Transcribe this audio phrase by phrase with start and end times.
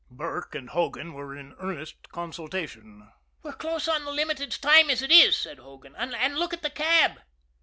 [0.09, 3.11] Burke and Hogan were in earnest consultation.
[3.43, 5.95] "We're close on the Limited's time as it is," said Hogan.
[5.95, 7.19] "And look at that cab."